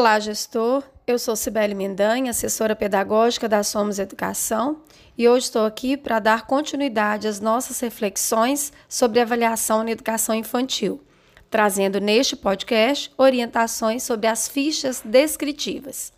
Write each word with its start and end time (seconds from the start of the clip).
Olá, 0.00 0.20
gestor. 0.20 0.84
Eu 1.08 1.18
sou 1.18 1.34
Cibele 1.34 1.74
Mendanha, 1.74 2.30
assessora 2.30 2.76
pedagógica 2.76 3.48
da 3.48 3.64
Somos 3.64 3.98
Educação, 3.98 4.80
e 5.18 5.28
hoje 5.28 5.46
estou 5.46 5.66
aqui 5.66 5.96
para 5.96 6.20
dar 6.20 6.46
continuidade 6.46 7.26
às 7.26 7.40
nossas 7.40 7.80
reflexões 7.80 8.72
sobre 8.88 9.18
avaliação 9.18 9.82
na 9.82 9.90
educação 9.90 10.36
infantil, 10.36 11.02
trazendo 11.50 12.00
neste 12.00 12.36
podcast 12.36 13.10
orientações 13.18 14.04
sobre 14.04 14.28
as 14.28 14.46
fichas 14.46 15.02
descritivas. 15.04 16.12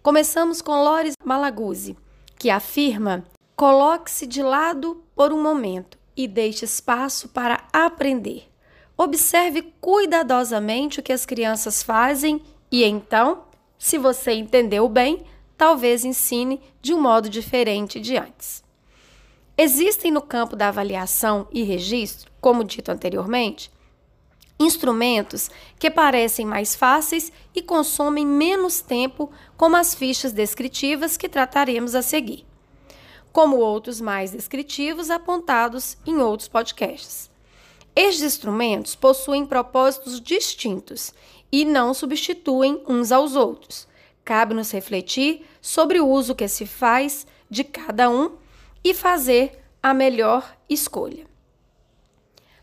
Começamos 0.00 0.62
com 0.62 0.84
Lores 0.84 1.14
Malaguzzi, 1.24 1.96
que 2.38 2.48
afirma: 2.48 3.24
coloque-se 3.56 4.24
de 4.24 4.40
lado 4.40 5.02
por 5.16 5.32
um 5.32 5.42
momento 5.42 5.98
e 6.16 6.28
deixe 6.28 6.64
espaço 6.64 7.28
para 7.30 7.66
aprender. 7.72 8.48
Observe 8.96 9.74
cuidadosamente 9.80 11.00
o 11.00 11.02
que 11.02 11.12
as 11.12 11.26
crianças 11.26 11.82
fazem 11.82 12.40
e 12.74 12.82
então, 12.82 13.44
se 13.78 13.96
você 13.96 14.32
entendeu 14.32 14.88
bem, 14.88 15.22
talvez 15.56 16.04
ensine 16.04 16.60
de 16.82 16.92
um 16.92 17.00
modo 17.00 17.28
diferente 17.28 18.00
de 18.00 18.16
antes. 18.16 18.64
Existem 19.56 20.10
no 20.10 20.20
campo 20.20 20.56
da 20.56 20.70
avaliação 20.70 21.46
e 21.52 21.62
registro, 21.62 22.32
como 22.40 22.64
dito 22.64 22.90
anteriormente, 22.90 23.70
instrumentos 24.58 25.52
que 25.78 25.88
parecem 25.88 26.44
mais 26.44 26.74
fáceis 26.74 27.30
e 27.54 27.62
consomem 27.62 28.26
menos 28.26 28.80
tempo, 28.80 29.30
como 29.56 29.76
as 29.76 29.94
fichas 29.94 30.32
descritivas 30.32 31.16
que 31.16 31.28
trataremos 31.28 31.94
a 31.94 32.02
seguir, 32.02 32.44
como 33.32 33.58
outros 33.58 34.00
mais 34.00 34.32
descritivos 34.32 35.10
apontados 35.10 35.96
em 36.04 36.16
outros 36.16 36.48
podcasts. 36.48 37.30
Estes 37.94 38.24
instrumentos 38.24 38.96
possuem 38.96 39.46
propósitos 39.46 40.20
distintos 40.20 41.14
e 41.54 41.64
não 41.64 41.94
substituem 41.94 42.82
uns 42.84 43.12
aos 43.12 43.36
outros. 43.36 43.86
Cabe-nos 44.24 44.72
refletir 44.72 45.46
sobre 45.62 46.00
o 46.00 46.08
uso 46.08 46.34
que 46.34 46.48
se 46.48 46.66
faz 46.66 47.24
de 47.48 47.62
cada 47.62 48.10
um 48.10 48.32
e 48.82 48.92
fazer 48.92 49.62
a 49.80 49.94
melhor 49.94 50.56
escolha. 50.68 51.24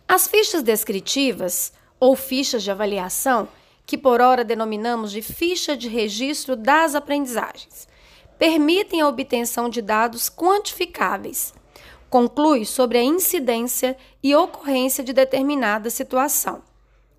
As 0.06 0.28
fichas 0.28 0.62
descritivas 0.62 1.72
ou 1.98 2.18
fichas 2.18 2.64
de 2.64 2.70
avaliação, 2.70 3.48
que 3.86 3.98
por 3.98 4.20
ora 4.20 4.44
denominamos 4.44 5.14
de 5.14 5.22
ficha 5.22 5.78
de 5.78 5.88
registro 5.88 6.58
das 6.58 6.94
aprendizagens, 6.94 7.88
permitem 8.38 9.00
a 9.00 9.08
obtenção 9.08 9.70
de 9.70 9.82
dados 9.82 10.30
quantificáveis 10.30 11.54
conclui 12.10 12.66
sobre 12.66 12.98
a 12.98 13.04
incidência 13.04 13.96
e 14.22 14.36
ocorrência 14.36 15.02
de 15.02 15.14
determinada 15.14 15.90
situação. 15.90 16.62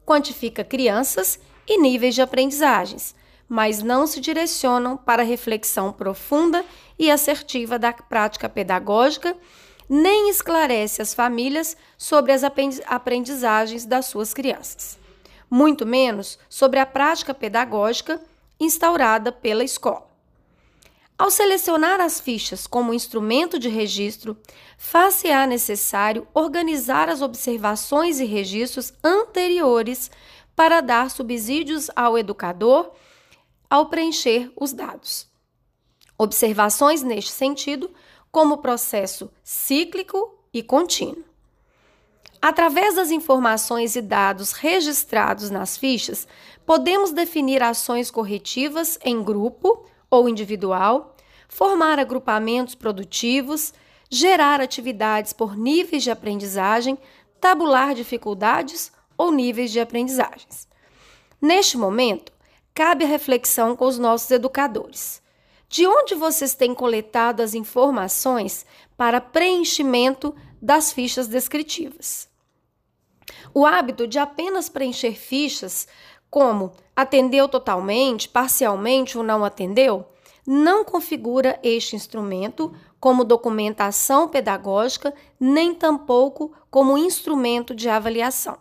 Quantifica 0.05 0.63
crianças 0.63 1.41
e 1.73 1.79
níveis 1.79 2.15
de 2.15 2.21
aprendizagens, 2.21 3.15
mas 3.49 3.83
não 3.83 4.07
se 4.07 4.21
direcionam 4.21 4.97
para 4.97 5.23
reflexão 5.23 5.93
profunda 5.93 6.65
e 6.99 7.11
assertiva 7.11 7.79
da 7.79 7.93
prática 7.93 8.49
pedagógica, 8.49 9.35
nem 9.89 10.29
esclarece 10.29 11.01
as 11.01 11.15
famílias 11.15 11.77
sobre 11.97 12.33
as 12.33 12.43
aprendizagens 12.87 13.85
das 13.85 14.07
suas 14.07 14.33
crianças, 14.35 14.99
muito 15.51 15.87
menos 15.87 16.39
sobre 16.49 16.79
a 16.79 16.87
prática 16.87 17.35
pedagógica 17.35 18.21
instaurada 18.61 19.33
pela 19.33 19.65
escola. 19.65 20.11
Ao 21.19 21.31
selecionar 21.31 22.01
as 22.01 22.19
fichas 22.21 22.67
como 22.67 22.93
instrumento 22.93 23.59
de 23.59 23.69
registro, 23.69 24.37
faz-se-á 24.77 25.47
necessário 25.47 26.27
organizar 26.35 27.09
as 27.09 27.23
observações 27.23 28.19
e 28.19 28.25
registros 28.25 28.93
anteriores 29.05 30.11
para 30.55 30.81
dar 30.81 31.11
subsídios 31.11 31.91
ao 31.97 32.19
educador 32.19 32.93
ao 33.69 33.87
preencher 33.87 34.53
os 34.55 34.73
dados. 34.73 35.27
Observações 36.19 37.03
neste 37.03 37.33
sentido, 37.33 37.91
como 38.31 38.59
processo 38.59 39.31
cíclico 39.43 40.39
e 40.53 40.63
contínuo. 40.63 41.25
Através 42.41 42.97
das 42.97 43.11
informações 43.11 43.95
e 43.95 44.03
dados 44.03 44.53
registrados 44.53 45.49
nas 45.49 45.77
fichas, 45.77 46.27
podemos 46.67 47.13
definir 47.13 47.63
ações 47.63 48.11
corretivas 48.11 48.99
em 49.05 49.23
grupo 49.23 49.87
ou 50.11 50.29
individual, 50.29 51.17
formar 51.49 51.99
agrupamentos 51.99 52.75
produtivos, 52.75 53.73
gerar 54.11 54.61
atividades 54.61 55.33
por 55.33 55.57
níveis 55.57 56.03
de 56.03 56.11
aprendizagem, 56.11 56.99
tabular 57.41 57.95
dificuldades 57.95 58.93
ou 59.23 59.31
níveis 59.31 59.71
de 59.71 59.79
aprendizagens. 59.79 60.67
Neste 61.41 61.77
momento, 61.77 62.33
cabe 62.75 63.05
a 63.05 63.09
reflexão 63.09 63.77
com 63.77 63.87
os 63.87 63.97
nossos 63.97 64.29
educadores. 64.33 65.23
De 65.69 65.87
onde 65.87 66.17
vocês 66.17 66.55
têm 66.55 66.75
coletado 66.75 67.41
as 67.41 67.55
informações 67.55 68.67
para 68.97 69.21
preenchimento 69.21 70.35
das 70.61 70.93
fichas 70.93 71.29
descritivas? 71.29 72.29
O 73.55 73.65
hábito 73.65 74.09
de 74.09 74.19
apenas 74.19 74.69
preencher 74.69 75.15
fichas 75.15 75.87
como 76.29 76.73
atendeu 76.97 77.49
totalmente, 77.49 78.29
parcialmente 78.29 79.17
ou 79.17 79.23
não 79.23 79.45
atendeu, 79.45 80.05
não 80.45 80.85
configura 80.85 81.61
este 81.63 81.95
instrumento 81.95 82.75
como 82.99 83.25
documentação 83.25 84.29
pedagógica, 84.29 85.15
nem 85.39 85.73
tampouco 85.75 86.53
como 86.69 86.99
instrumento 86.99 87.73
de 87.73 87.89
avaliação. 87.89 88.59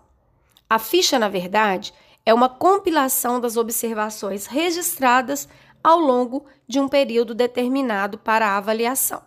A 0.72 0.80
ficha, 0.80 1.20
na 1.20 1.28
verdade, 1.28 1.94
é 2.26 2.34
uma 2.34 2.48
compilação 2.48 3.42
das 3.42 3.58
observações 3.58 4.46
registradas 4.46 5.46
ao 5.84 6.00
longo 6.00 6.46
de 6.66 6.80
um 6.80 6.88
período 6.88 7.36
determinado 7.36 8.18
para 8.18 8.48
a 8.48 8.56
avaliação. 8.56 9.22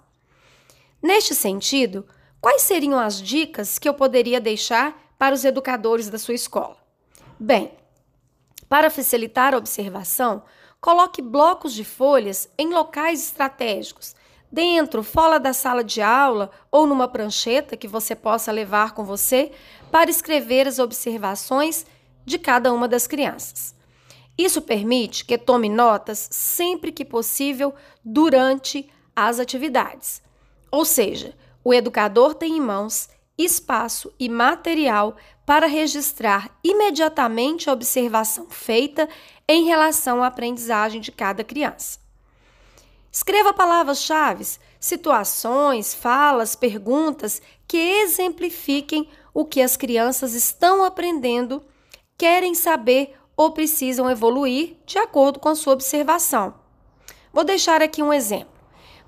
Neste 1.03 1.34
sentido, 1.34 2.09
quais 2.41 2.62
seriam 2.62 2.99
as 2.99 3.21
dicas 3.21 3.78
que 3.78 3.87
eu 3.87 3.93
poderia 3.93 4.41
deixar 4.41 4.99
para 5.19 5.34
os 5.34 5.44
educadores 5.44 6.09
da 6.09 6.16
sua 6.16 6.32
escola? 6.32 6.78
Bem, 7.38 7.72
para 8.66 8.88
facilitar 8.88 9.53
a 9.53 9.59
observação, 9.59 10.44
coloque 10.81 11.21
blocos 11.21 11.75
de 11.75 11.84
folhas 11.84 12.49
em 12.56 12.72
locais 12.72 13.22
estratégicos, 13.22 14.16
dentro, 14.54 15.03
fora 15.03 15.41
da 15.41 15.53
sala 15.53 15.82
de 15.82 16.00
aula 16.00 16.48
ou 16.70 16.87
numa 16.87 17.09
prancheta 17.09 17.76
que 17.76 17.88
você 17.88 18.15
possa 18.15 18.53
levar 18.53 18.92
com 18.92 19.04
você 19.04 19.50
para 19.91 20.09
escrever 20.09 20.69
as 20.69 20.78
observações 20.78 21.84
de 22.25 22.38
cada 22.38 22.72
uma 22.72 22.87
das 22.87 23.09
crianças. 23.09 23.75
Isso 24.38 24.62
permite 24.62 25.25
que 25.25 25.37
tome 25.37 25.69
notas 25.69 26.28
sempre 26.31 26.93
que 26.93 27.04
possível 27.04 27.75
durante 28.04 28.88
as 29.14 29.41
atividades. 29.41 30.22
Ou 30.70 30.84
seja, 30.84 31.34
o 31.64 31.75
educador 31.75 32.34
tem 32.34 32.56
em 32.56 32.60
mãos 32.60 33.09
espaço 33.37 34.12
e 34.20 34.28
material 34.28 35.16
para 35.44 35.66
registrar 35.66 36.48
imediatamente 36.62 37.69
a 37.69 37.72
observação 37.72 38.47
feita 38.48 39.09
em 39.48 39.64
relação 39.64 40.22
à 40.22 40.28
aprendizagem 40.28 41.00
de 41.00 41.10
cada 41.10 41.43
criança. 41.43 42.03
Escreva 43.14 43.52
palavras-chave, 43.52 44.44
situações, 44.80 45.94
falas, 45.94 46.56
perguntas 46.56 47.41
que 47.64 47.78
exemplifiquem 47.78 49.08
o 49.32 49.44
que 49.44 49.62
as 49.62 49.76
crianças 49.76 50.34
estão 50.34 50.82
aprendendo, 50.82 51.62
querem 52.19 52.56
saber 52.56 53.14
ou 53.36 53.52
precisam 53.52 54.10
evoluir 54.10 54.78
de 54.84 54.98
acordo 54.98 55.38
com 55.38 55.48
a 55.48 55.54
sua 55.54 55.75
observação. 55.75 56.54
Vou 57.32 57.44
deixar 57.44 57.80
aqui 57.82 58.02
um 58.02 58.12
exemplo. 58.12 58.52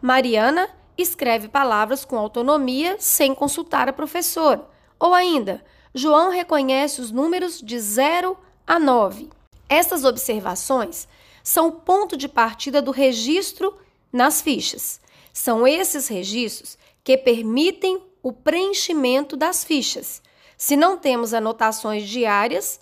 Mariana 0.00 0.70
escreve 0.96 1.48
palavras 1.48 2.04
com 2.04 2.16
autonomia 2.16 2.94
sem 3.00 3.34
consultar 3.34 3.88
a 3.88 3.92
professora. 3.92 4.68
Ou 5.00 5.14
ainda, 5.14 5.64
João 5.92 6.30
reconhece 6.30 7.00
os 7.00 7.10
números 7.10 7.60
de 7.60 7.76
0 7.80 8.38
a 8.64 8.78
9. 8.78 9.30
Essas 9.68 10.04
observações 10.04 11.08
são 11.42 11.66
o 11.66 11.72
ponto 11.72 12.16
de 12.16 12.28
partida 12.28 12.80
do 12.80 12.92
registro 12.92 13.76
nas 14.16 14.40
fichas. 14.40 14.98
São 15.30 15.68
esses 15.68 16.08
registros 16.08 16.78
que 17.04 17.18
permitem 17.18 18.02
o 18.22 18.32
preenchimento 18.32 19.36
das 19.36 19.62
fichas. 19.62 20.22
Se 20.56 20.74
não 20.74 20.96
temos 20.96 21.34
anotações 21.34 22.08
diárias 22.08 22.80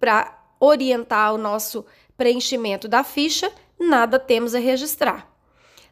para 0.00 0.36
orientar 0.58 1.32
o 1.32 1.38
nosso 1.38 1.86
preenchimento 2.16 2.88
da 2.88 3.04
ficha, 3.04 3.52
nada 3.78 4.18
temos 4.18 4.52
a 4.52 4.58
registrar. 4.58 5.30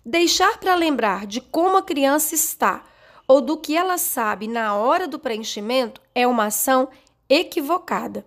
Deixar 0.05 0.59
para 0.59 0.75
lembrar 0.75 1.27
de 1.27 1.41
como 1.41 1.77
a 1.77 1.83
criança 1.83 2.35
está 2.35 2.85
ou 3.29 3.41
do 3.41 3.57
que 3.57 3.77
ela 3.77 3.99
sabe 3.99 4.49
na 4.49 4.75
hora 4.75 5.07
do 5.07 5.19
preenchimento 5.19 6.01
é 6.13 6.27
uma 6.27 6.47
ação 6.47 6.89
equivocada. 7.29 8.27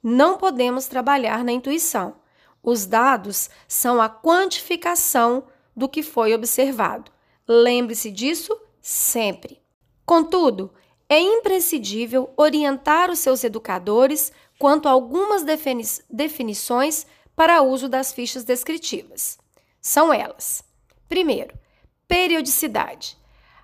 Não 0.00 0.38
podemos 0.38 0.86
trabalhar 0.86 1.42
na 1.42 1.50
intuição. 1.50 2.14
Os 2.62 2.86
dados 2.86 3.50
são 3.66 4.00
a 4.00 4.08
quantificação 4.08 5.44
do 5.74 5.88
que 5.88 6.02
foi 6.02 6.34
observado. 6.34 7.10
Lembre-se 7.46 8.10
disso 8.10 8.56
sempre. 8.80 9.60
Contudo, 10.04 10.72
é 11.08 11.18
imprescindível 11.18 12.32
orientar 12.36 13.10
os 13.10 13.18
seus 13.18 13.42
educadores 13.42 14.32
quanto 14.58 14.88
a 14.88 14.92
algumas 14.92 15.42
defini 15.42 15.82
definições 16.08 17.06
para 17.34 17.62
uso 17.62 17.88
das 17.88 18.12
fichas 18.12 18.44
descritivas. 18.44 19.38
São 19.80 20.12
elas: 20.12 20.62
primeiro, 21.08 21.58
periodicidade. 22.06 23.18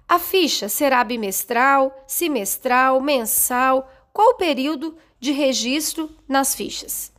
A 0.08 0.18
ficha 0.18 0.68
será 0.68 1.02
bimestral, 1.04 2.04
semestral, 2.06 3.00
mensal, 3.00 3.90
qual 4.12 4.30
o 4.30 4.36
período 4.36 4.96
de 5.18 5.32
registro 5.32 6.10
nas 6.28 6.54
fichas. 6.54 7.12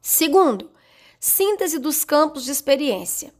Segundo, 0.00 0.70
síntese 1.18 1.78
dos 1.78 2.04
campos 2.04 2.44
de 2.44 2.50
experiência. 2.50 3.32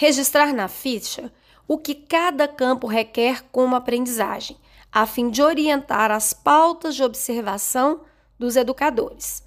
Registrar 0.00 0.54
na 0.54 0.68
ficha 0.68 1.32
o 1.66 1.76
que 1.76 1.92
cada 1.92 2.46
campo 2.46 2.86
requer 2.86 3.42
como 3.50 3.74
aprendizagem, 3.74 4.56
a 4.92 5.04
fim 5.06 5.28
de 5.28 5.42
orientar 5.42 6.12
as 6.12 6.32
pautas 6.32 6.94
de 6.94 7.02
observação 7.02 8.02
dos 8.38 8.54
educadores. 8.54 9.42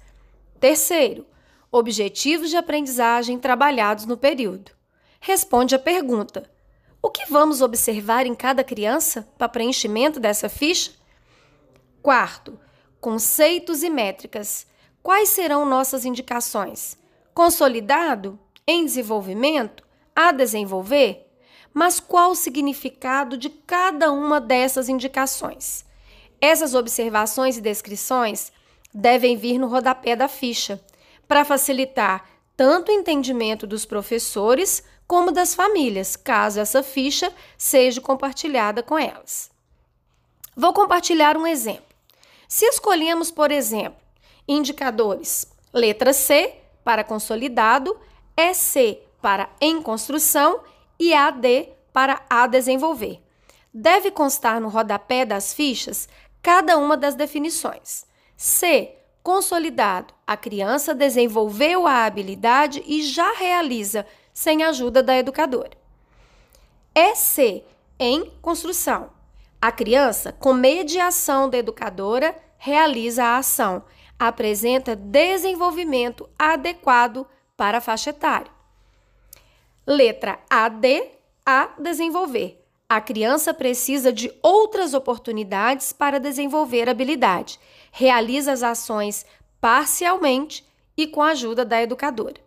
Terceiro, 0.60 1.24
objetivos 1.70 2.50
de 2.50 2.58
aprendizagem 2.58 3.38
trabalhados 3.38 4.04
no 4.04 4.14
período. 4.14 4.72
Responde 5.22 5.74
a 5.74 5.78
pergunta: 5.78 6.50
o 7.00 7.08
que 7.08 7.24
vamos 7.30 7.62
observar 7.62 8.26
em 8.26 8.34
cada 8.34 8.62
criança 8.62 9.26
para 9.38 9.48
preenchimento 9.48 10.20
dessa 10.20 10.50
ficha? 10.50 10.92
Quarto, 12.02 12.60
conceitos 13.00 13.82
e 13.82 13.88
métricas. 13.88 14.66
Quais 15.02 15.30
serão 15.30 15.64
nossas 15.64 16.04
indicações? 16.04 16.98
Consolidado? 17.32 18.38
Em 18.66 18.84
desenvolvimento? 18.84 19.81
A 20.14 20.32
desenvolver? 20.32 21.26
Mas 21.72 21.98
qual 21.98 22.32
o 22.32 22.36
significado 22.36 23.36
de 23.36 23.48
cada 23.48 24.12
uma 24.12 24.40
dessas 24.40 24.88
indicações? 24.88 25.84
Essas 26.40 26.74
observações 26.74 27.56
e 27.56 27.60
descrições 27.60 28.52
devem 28.92 29.36
vir 29.36 29.58
no 29.58 29.68
rodapé 29.68 30.14
da 30.14 30.28
ficha, 30.28 30.80
para 31.26 31.44
facilitar 31.44 32.28
tanto 32.56 32.90
o 32.90 32.94
entendimento 32.94 33.66
dos 33.66 33.86
professores 33.86 34.82
como 35.06 35.32
das 35.32 35.54
famílias, 35.54 36.14
caso 36.14 36.60
essa 36.60 36.82
ficha 36.82 37.32
seja 37.56 38.00
compartilhada 38.00 38.82
com 38.82 38.98
elas. 38.98 39.50
Vou 40.54 40.72
compartilhar 40.72 41.36
um 41.36 41.46
exemplo. 41.46 41.86
Se 42.46 42.66
escolhemos, 42.66 43.30
por 43.30 43.50
exemplo, 43.50 43.98
indicadores 44.46 45.46
letra 45.72 46.12
C 46.12 46.54
para 46.84 47.02
consolidado, 47.02 47.98
EC 48.36 49.00
para 49.22 49.48
em 49.60 49.80
construção 49.80 50.60
e 50.98 51.14
AD 51.14 51.68
para 51.92 52.20
a 52.28 52.46
desenvolver. 52.46 53.22
Deve 53.72 54.10
constar 54.10 54.60
no 54.60 54.68
rodapé 54.68 55.24
das 55.24 55.54
fichas 55.54 56.08
cada 56.42 56.76
uma 56.76 56.96
das 56.96 57.14
definições. 57.14 58.04
C 58.36 58.96
consolidado, 59.22 60.12
a 60.26 60.36
criança 60.36 60.92
desenvolveu 60.94 61.86
a 61.86 62.04
habilidade 62.04 62.82
e 62.84 63.02
já 63.02 63.32
realiza 63.34 64.04
sem 64.34 64.64
ajuda 64.64 65.02
da 65.02 65.16
educadora. 65.16 65.70
EC, 66.94 67.64
em 67.98 68.30
construção. 68.42 69.10
A 69.60 69.70
criança, 69.70 70.32
com 70.32 70.52
mediação 70.52 71.48
da 71.48 71.56
educadora, 71.56 72.36
realiza 72.58 73.22
a 73.22 73.36
ação, 73.38 73.84
apresenta 74.18 74.96
desenvolvimento 74.96 76.28
adequado 76.36 77.24
para 77.56 77.78
a 77.78 77.80
faixa 77.80 78.10
etária. 78.10 78.50
Letra 79.92 80.38
AD, 80.48 81.10
a 81.44 81.70
desenvolver. 81.78 82.64
A 82.88 83.00
criança 83.00 83.52
precisa 83.52 84.12
de 84.12 84.32
outras 84.42 84.94
oportunidades 84.94 85.92
para 85.92 86.18
desenvolver 86.18 86.88
habilidade. 86.88 87.60
Realiza 87.90 88.52
as 88.52 88.62
ações 88.62 89.26
parcialmente 89.60 90.66
e 90.96 91.06
com 91.06 91.22
a 91.22 91.30
ajuda 91.30 91.64
da 91.64 91.80
educadora. 91.82 92.40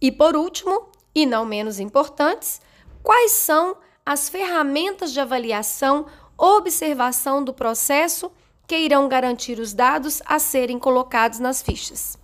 E 0.00 0.12
por 0.12 0.36
último, 0.36 0.90
e 1.14 1.24
não 1.24 1.46
menos 1.46 1.80
importantes, 1.80 2.60
quais 3.02 3.32
são 3.32 3.76
as 4.04 4.28
ferramentas 4.28 5.12
de 5.12 5.20
avaliação, 5.20 6.06
observação 6.36 7.42
do 7.42 7.54
processo 7.54 8.30
que 8.66 8.76
irão 8.76 9.08
garantir 9.08 9.58
os 9.58 9.72
dados 9.72 10.20
a 10.26 10.38
serem 10.38 10.78
colocados 10.78 11.38
nas 11.38 11.62
fichas. 11.62 12.19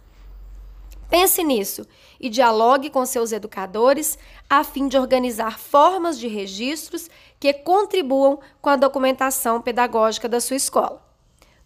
Pense 1.08 1.42
nisso 1.44 1.86
e 2.20 2.28
dialogue 2.28 2.90
com 2.90 3.06
seus 3.06 3.30
educadores 3.32 4.18
a 4.50 4.64
fim 4.64 4.88
de 4.88 4.98
organizar 4.98 5.58
formas 5.58 6.18
de 6.18 6.26
registros 6.26 7.08
que 7.38 7.52
contribuam 7.52 8.40
com 8.60 8.70
a 8.70 8.76
documentação 8.76 9.60
pedagógica 9.60 10.28
da 10.28 10.40
sua 10.40 10.56
escola. 10.56 11.02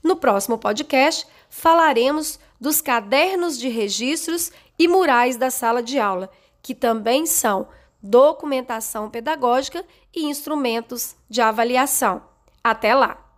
No 0.02 0.16
próximo 0.16 0.58
podcast, 0.58 1.26
falaremos 1.48 2.38
dos 2.60 2.80
cadernos 2.80 3.58
de 3.58 3.68
registros 3.68 4.50
e 4.78 4.88
murais 4.88 5.36
da 5.36 5.50
sala 5.50 5.82
de 5.82 5.98
aula, 5.98 6.30
que 6.62 6.74
também 6.74 7.26
são 7.26 7.68
documentação 8.02 9.10
pedagógica 9.10 9.84
e 10.14 10.24
instrumentos 10.24 11.16
de 11.28 11.40
avaliação. 11.40 12.22
Até 12.62 12.94
lá! 12.94 13.29